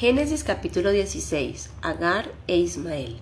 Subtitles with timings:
[0.00, 1.68] Génesis capítulo 16.
[1.82, 3.18] Agar e Ismael.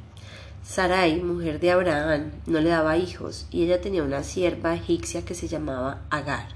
[0.63, 5.35] Sarai, mujer de Abraham, no le daba hijos, y ella tenía una sierva egipcia que
[5.35, 6.47] se llamaba Agar.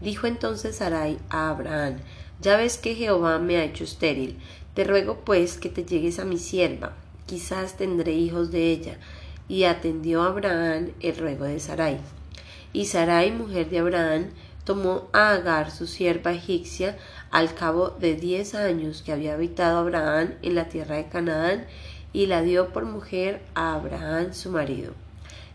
[0.00, 1.98] Dijo entonces Sarai a Abraham,
[2.40, 4.36] Ya ves que Jehová me ha hecho estéril,
[4.74, 8.98] te ruego pues que te llegues a mi sierva, quizás tendré hijos de ella.
[9.48, 11.98] Y atendió Abraham el ruego de Sarai.
[12.72, 14.30] Y Sarai, mujer de Abraham,
[14.64, 16.96] tomó a Agar, su sierva egipcia,
[17.30, 21.66] al cabo de diez años que había habitado Abraham en la tierra de Canaán,
[22.12, 24.92] y la dio por mujer a Abraham su marido.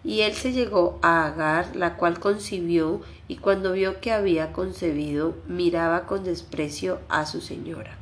[0.04, 5.36] Y él se llegó a Agar, la cual concibió, y cuando vio que había concebido,
[5.48, 7.98] miraba con desprecio a su señora.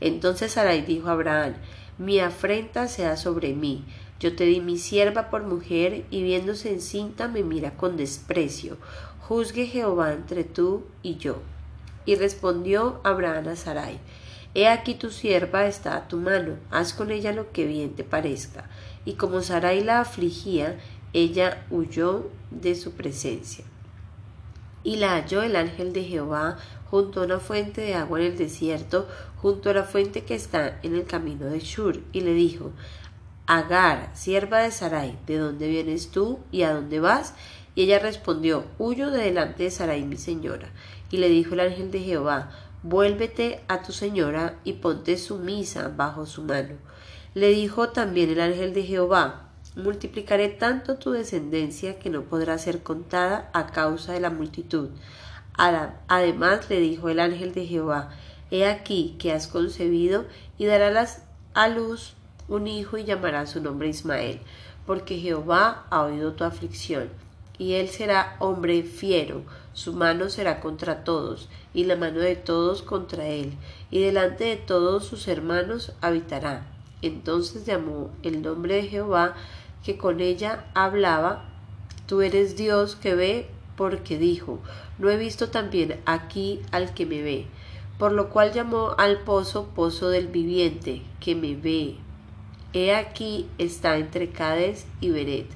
[0.00, 1.54] Entonces Sarai dijo a Abraham,
[1.96, 3.84] Mi afrenta sea sobre mí,
[4.20, 8.76] yo te di mi sierva por mujer, y viéndose encinta me mira con desprecio.
[9.28, 11.36] Juzgue Jehová entre tú y yo.
[12.06, 14.00] Y respondió Abraham a Sarai,
[14.54, 18.04] He aquí tu sierva está a tu mano, haz con ella lo que bien te
[18.04, 18.70] parezca.
[19.04, 20.78] Y como Sarai la afligía,
[21.12, 23.66] ella huyó de su presencia.
[24.82, 26.56] Y la halló el ángel de Jehová
[26.90, 30.78] junto a una fuente de agua en el desierto, junto a la fuente que está
[30.82, 32.72] en el camino de Shur, y le dijo,
[33.46, 37.34] Agar, sierva de Sarai, ¿de dónde vienes tú y a dónde vas?
[37.78, 40.68] Y ella respondió, Huyo de delante de Sarai mi señora.
[41.12, 42.50] Y le dijo el ángel de Jehová,
[42.82, 46.74] Vuélvete a tu señora y ponte sumisa bajo su mano.
[47.34, 52.82] Le dijo también el ángel de Jehová, Multiplicaré tanto tu descendencia que no podrá ser
[52.82, 54.88] contada a causa de la multitud.
[55.56, 58.10] Además le dijo el ángel de Jehová,
[58.50, 60.24] He aquí que has concebido
[60.58, 61.22] y darás
[61.54, 62.14] a luz
[62.48, 64.40] un hijo y llamará su nombre Ismael,
[64.84, 67.08] porque Jehová ha oído tu aflicción,
[67.58, 69.42] y él será hombre fiero,
[69.72, 73.52] su mano será contra todos, y la mano de todos contra él,
[73.90, 76.66] y delante de todos sus hermanos habitará.
[77.02, 79.34] Entonces llamó el nombre de Jehová,
[79.84, 81.44] que con ella hablaba,
[82.06, 84.60] Tú eres Dios que ve, porque dijo,
[84.98, 87.46] No he visto también aquí al que me ve,
[87.98, 91.96] por lo cual llamó al pozo pozo del viviente, que me ve,
[92.72, 95.46] He aquí está entre Cades y Beret.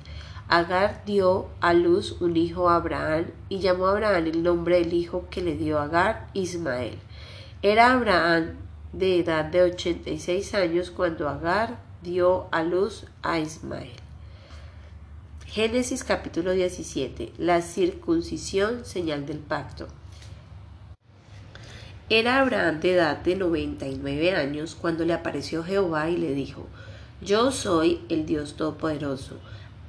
[0.53, 4.93] Agar dio a luz un hijo a Abraham y llamó a Abraham el nombre del
[4.93, 6.99] hijo que le dio Agar Ismael.
[7.63, 8.59] Era Abraham
[8.93, 13.93] de edad de ochenta y seis años cuando Agar dio a luz a Ismael.
[15.47, 17.33] Génesis capítulo 17.
[17.39, 19.89] La circuncisión, señal del pacto.
[22.11, 26.35] Era Abraham de edad de noventa y nueve años cuando le apareció Jehová y le
[26.35, 26.67] dijo,
[27.23, 29.39] yo soy el Dios Todopoderoso.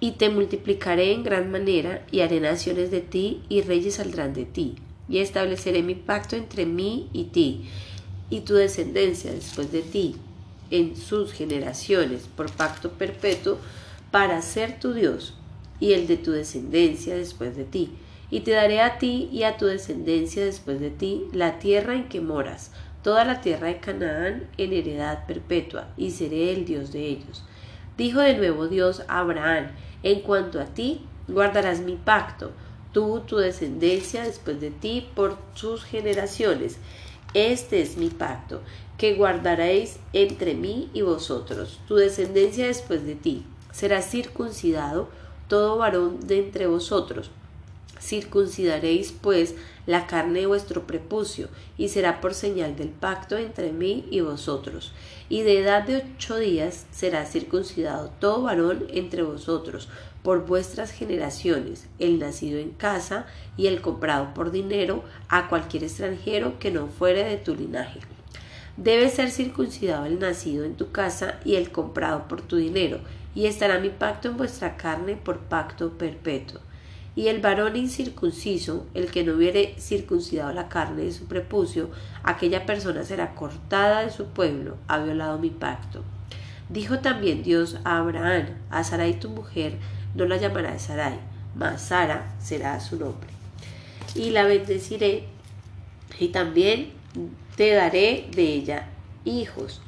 [0.00, 4.44] Y te multiplicaré en gran manera, y haré naciones de ti, y reyes saldrán de
[4.44, 4.76] ti,
[5.08, 7.68] y estableceré mi pacto entre mí y ti,
[8.30, 10.16] y tu descendencia después de ti,
[10.70, 13.58] en sus generaciones, por pacto perpetuo,
[14.10, 15.34] para ser tu Dios,
[15.80, 17.90] y el de tu descendencia después de ti.
[18.30, 22.08] Y te daré a ti y a tu descendencia después de ti la tierra en
[22.08, 22.72] que moras,
[23.02, 27.42] toda la tierra de Canaán en heredad perpetua, y seré el Dios de ellos.
[27.98, 29.72] Dijo de nuevo Dios a Abraham,
[30.04, 32.52] en cuanto a ti, guardarás mi pacto,
[32.92, 36.78] tú, tu descendencia después de ti, por sus generaciones.
[37.34, 38.60] Este es mi pacto,
[38.98, 43.44] que guardaréis entre mí y vosotros, tu descendencia después de ti.
[43.72, 45.08] Será circuncidado
[45.48, 47.32] todo varón de entre vosotros,
[48.00, 49.54] Circuncidaréis, pues,
[49.86, 54.92] la carne de vuestro prepucio, y será por señal del pacto entre mí y vosotros.
[55.28, 59.88] Y de edad de ocho días será circuncidado todo varón entre vosotros,
[60.22, 66.58] por vuestras generaciones, el nacido en casa y el comprado por dinero a cualquier extranjero
[66.58, 68.00] que no fuere de tu linaje.
[68.76, 73.00] Debe ser circuncidado el nacido en tu casa y el comprado por tu dinero,
[73.34, 76.60] y estará mi pacto en vuestra carne por pacto perpetuo.
[77.18, 81.90] Y el varón incircunciso, el que no hubiere circuncidado la carne de su prepucio,
[82.22, 86.04] aquella persona será cortada de su pueblo, ha violado mi pacto.
[86.68, 89.72] Dijo también Dios a Abraham, a Sarai tu mujer
[90.14, 91.18] no la llamará Sarai,
[91.56, 93.30] mas Sara será su nombre.
[94.14, 95.24] Y la bendeciré,
[96.20, 96.92] y también
[97.56, 98.86] te daré de ella
[99.24, 99.80] hijos.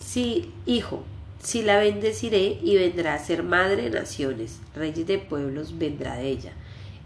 [0.00, 1.02] Sí, hijo,
[1.42, 6.28] si la bendeciré y vendrá a ser madre de naciones, reyes de pueblos vendrá de
[6.28, 6.52] ella.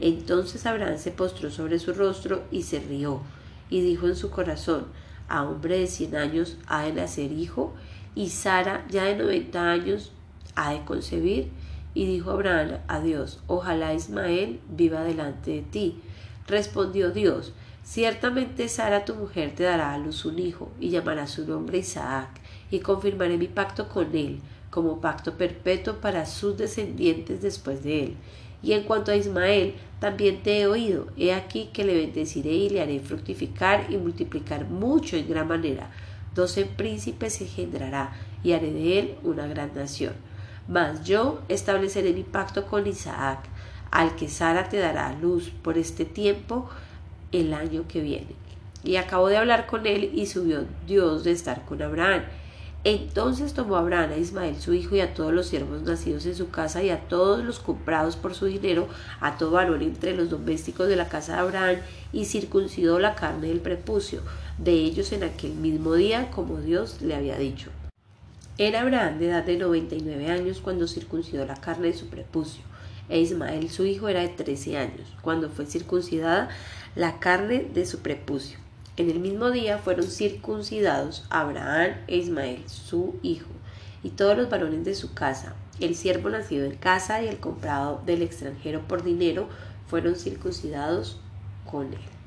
[0.01, 3.21] Entonces Abraham se postró sobre su rostro y se rió,
[3.71, 4.87] y dijo en su corazón,
[5.29, 7.75] a hombre de cien años ha de nacer hijo,
[8.15, 10.13] y Sara ya de noventa años
[10.55, 11.51] ha de concebir.
[11.95, 16.01] Y dijo Abraham a Dios, ojalá Ismael viva delante de ti.
[16.47, 17.53] Respondió Dios,
[17.83, 22.29] ciertamente Sara tu mujer te dará a luz un hijo, y llamará su nombre Isaac,
[22.71, 24.41] y confirmaré mi pacto con él,
[24.71, 28.17] como pacto perpetuo para sus descendientes después de él.
[28.63, 32.71] Y en cuanto a Ismael, también te he oído, he aquí que le bendeciré y
[32.71, 35.91] le haré fructificar y multiplicar mucho en gran manera.
[36.35, 38.13] Doce príncipes engendrará,
[38.43, 40.13] y haré de él una gran nación.
[40.69, 43.41] Mas yo estableceré mi pacto con Isaac,
[43.91, 46.69] al que Sara te dará luz por este tiempo
[47.33, 48.37] el año que viene.
[48.85, 52.23] Y acabó de hablar con él y subió Dios de estar con Abraham.
[52.85, 56.51] Entonces tomó Abraham a Ismael su hijo y a todos los siervos nacidos en su
[56.51, 58.89] casa y a todos los comprados por su dinero,
[59.21, 61.77] a todo varón entre los domésticos de la casa de Abraham,
[62.13, 64.23] y circuncidó la carne del prepucio
[64.59, 67.71] de ellos en aquel mismo día, como Dios le había dicho.
[68.59, 72.07] Era Abraham de edad de noventa y nueve años cuando circuncidó la carne de su
[72.07, 72.63] prepucio,
[73.09, 76.49] e Ismael su hijo era de trece años, cuando fue circuncidada
[76.95, 78.59] la carne de su prepucio.
[78.99, 83.47] En el mismo día fueron circuncidados Abraham e Ismael, su hijo,
[84.03, 85.55] y todos los varones de su casa.
[85.79, 89.49] El siervo nacido en casa y el comprado del extranjero por dinero
[89.87, 91.21] fueron circuncidados
[91.65, 92.18] con él.